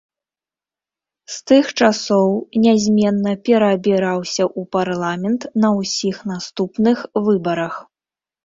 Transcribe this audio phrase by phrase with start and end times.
[1.33, 2.31] З тых часоў
[2.65, 6.97] нязменна пераабіраўся ў парламент на ўсіх наступных
[7.31, 7.73] выбарах.